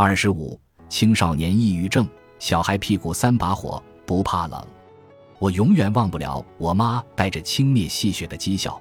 [0.00, 0.56] 二十五，
[0.88, 2.06] 青少年抑郁症，
[2.38, 4.64] 小孩屁股三把火，不怕冷。
[5.40, 8.80] 我永远忘不了我妈带着轻蔑戏谑的讥笑，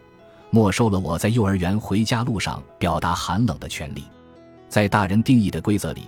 [0.51, 4.03] 没收了我在幼儿园回家路上表达寒冷的权利。
[4.69, 6.03] 在大人定义的规则里，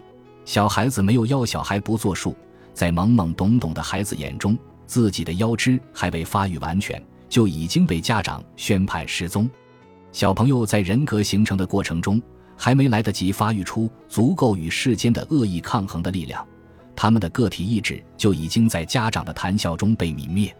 [0.46, 2.36] 小孩子没有腰，小孩不作数。
[2.76, 4.56] 在懵懵懂懂的孩子眼中，
[4.86, 9.50] 自己的腰肢还未发育完全，就已经被家长宣判失踪。
[10.12, 12.22] 小朋友在人格形成的过程中，
[12.62, 16.46] 还没来得及发育出足够与世间的恶意抗衡的力量。
[16.94, 20.54] 他们的个体意志就已经在家长的谈笑中被泯灭。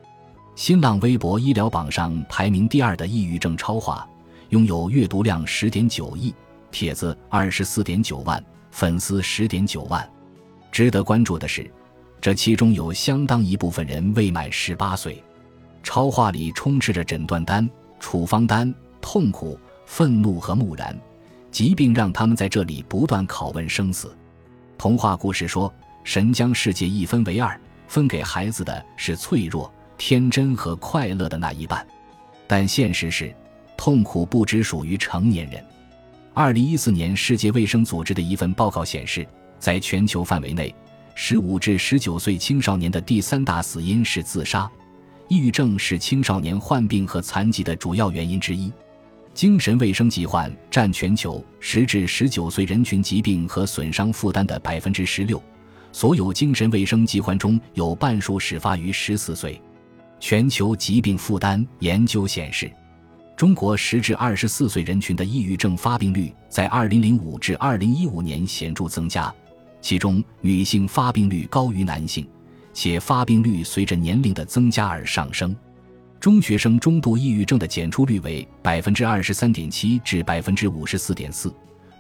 [0.56, 4.08] 新浪微博医疗榜上排名第二的抑郁症超话，
[4.48, 6.34] 拥有阅读量十点九亿，
[6.72, 8.42] 帖子二十四点九万，
[8.72, 10.10] 粉丝十点九万。
[10.72, 11.70] 值得关注的是，
[12.22, 15.22] 这其中有相当一部分人未满十八岁。
[15.84, 17.70] 超话里充斥着诊断单、
[18.00, 20.98] 处方单、痛苦、愤怒和木然，
[21.52, 24.16] 疾病让他们在这里不断拷问生死。
[24.78, 25.74] 童话故事说。
[26.06, 31.86] 神将世界一分为二，分给孩子的是脆弱、天真和快乐的那一半，
[32.48, 33.36] 但现实是，
[33.78, 35.64] 痛苦不只属于成年人。
[36.34, 39.28] 二零一四年世界卫生组织的一份报告显示，
[39.60, 40.74] 在全球范围内，
[41.14, 44.68] 十五至十九岁青少年的第三大死因是自杀，
[45.28, 48.72] 抑郁症是青少年患病和残疾的主要原因之一。
[49.40, 55.42] 精神卫生疾患占全球十至十九岁人群疾病和损伤负担的百分之十六。
[55.94, 59.62] 所有精神卫生疾患中有半数始发于十四岁。
[60.20, 62.70] 全球疾病负担研究显示，
[63.38, 69.34] 中国十至二十四岁人群的抑郁症发病率在二零零五至二零一五年显著增加，
[69.80, 72.28] 其中女性发病率高于男性，
[72.74, 75.56] 且发病率随着年龄的增加而上升。
[76.20, 81.54] 中学生中度抑郁症的检出率为百分之二十三点七至百分之五十四点四。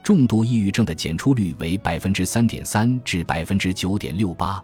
[0.03, 4.61] 重度抑郁症的检出率为百分之三点三至百分之九点六八，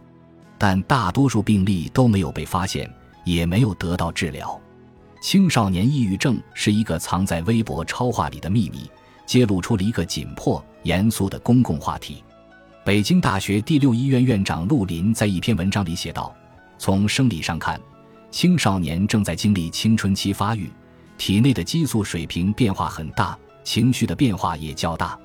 [0.58, 2.89] 但大多数病例都没有被发现，
[3.23, 4.59] 也没有得到治疗。
[5.22, 8.90] 青少年抑郁症是一个藏在微博超话里的秘密，
[9.25, 12.22] 揭露出了一个紧迫、严肃的公共话题。
[12.84, 16.35] 北京大学第六医院院长陆林在一篇文章里写道
[16.78, 17.79] ：“从生理上看，
[18.31, 20.69] 青少年正在经历青春期发育，
[21.18, 25.18] 体内的激素水平变化很大，情绪的变化也较大。”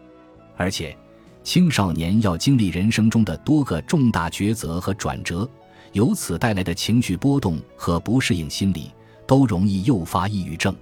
[0.56, 0.96] 而且，
[1.42, 5.48] 青少年要经历人生中的多个重大抉择和转折，
[5.92, 8.90] 由此带来的情绪波动和不适应心理，
[9.26, 10.76] 都容易诱发抑郁症。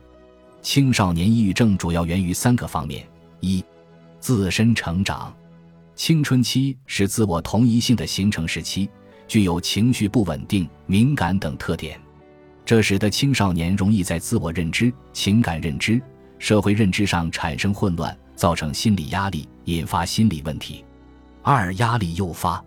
[0.61, 3.07] 青少年抑郁症主要源于三个方面：
[3.41, 3.65] 一、
[4.19, 5.33] 自身成长。
[5.95, 8.89] 青春期是自我同一性的形成时期，
[9.29, 12.01] 具有情绪不稳定、敏感等特点，
[12.69, 15.99] 这使得青少年容易在自我认知、情感认知、
[16.39, 18.15] 社会认知上产生混乱。
[18.37, 20.85] 造成心理压力，引发心理问题。
[21.43, 22.63] 二、压力诱发，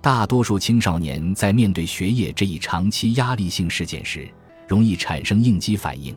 [0.00, 4.28] 大多数青少年在面对学业这一长期压力性事件时，
[4.66, 6.14] 容易产生应激反应。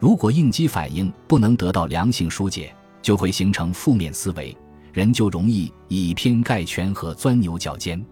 [0.00, 4.56] 如果应激反应不能得到良性疏解，就会形成负面思维，
[4.90, 8.02] 人就容易以偏概全和钻牛角尖。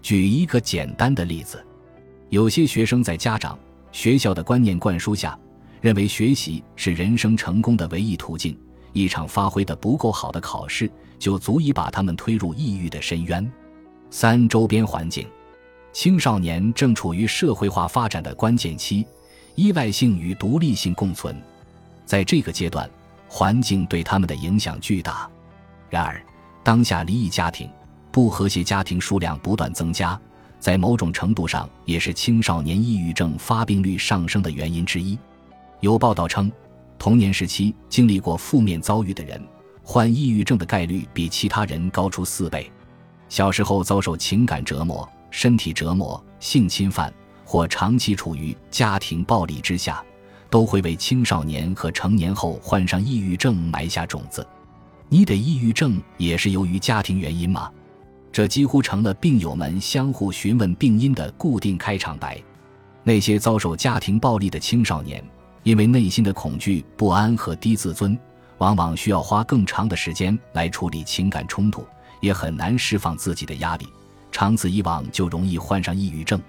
[0.00, 1.62] 举一个简单的例子，
[2.30, 3.56] 有些学生在家长、
[3.92, 5.38] 学校的观念灌输下，
[5.80, 8.58] 认为学习是人生成功的唯一途径。
[8.92, 13.48] 一场发挥的不够好的考试，就足以把他们推入抑郁的深渊。
[14.10, 15.28] 三、周边环境，
[15.92, 19.06] 青少年正处于社会化发展的关键期，
[19.54, 21.40] 依赖性与独立性共存，
[22.04, 22.90] 在这个阶段，
[23.28, 25.30] 环境对他们的影响巨大。
[25.88, 26.20] 然而，
[26.64, 27.70] 当下离异家庭、
[28.10, 30.20] 不和谐家庭数量不断增加，
[30.60, 35.18] 在某种程度上也是青少年抑郁症发病率上升的原因之一。
[35.80, 36.52] 有报道称。
[36.98, 39.42] 童年时期经历过负面遭遇的人，
[39.82, 42.70] 患抑郁症的概率比其他人高出四倍。
[43.30, 47.10] 小时候遭受情感折磨、身体折磨、性侵犯，
[47.42, 50.04] 或长期处于家庭暴力之下，
[50.50, 54.46] 都会为青少年和成年后患上抑郁症埋下种子。
[55.08, 57.72] 你得抑郁症也是由于家庭原因吗？
[58.32, 62.40] 这几乎成了病友们相互询问病因的固定开场白。
[63.02, 65.22] 那些遭受家庭暴力的青少年。
[65.62, 68.18] 因为内心的恐惧、不安和低自尊，
[68.56, 71.84] 往往需要花更长的时间来处理情感冲突，
[72.20, 73.86] 也很难释放自己的压力，
[74.32, 76.40] 长此以往就容易患上抑郁症。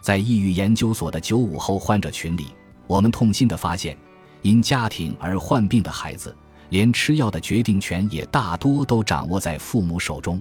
[0.00, 2.46] 在抑郁研究所的九五后患者群里，
[2.86, 3.96] 我们痛心地发现，
[4.42, 6.32] 因家庭而患病的孩子，
[6.68, 10.40] 连吃药的决定权也大多都掌握在父母手中。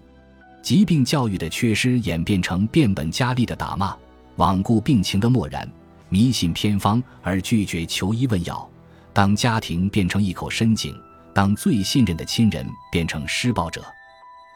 [0.63, 3.94] 疾病教育的缺失演变成变本加厉的打骂，
[4.38, 5.69] 罔顾病情的漠然。
[6.07, 8.65] 迷信偏方而拒绝求医问药，
[9.12, 10.95] 当家庭变成一口深井，
[11.33, 13.83] 当最信任的亲人变成施暴者，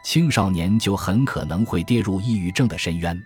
[0.06, 3.22] 青少年就很可能会跌入抑郁症的深渊。